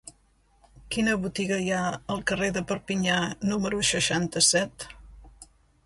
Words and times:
Quina 0.95 1.13
botiga 1.25 1.59
hi 1.65 1.69
ha 1.75 1.83
al 2.15 2.25
carrer 2.33 2.49
de 2.57 2.65
Perpinyà 2.73 3.21
número 3.53 3.87
seixanta-set? 3.95 4.93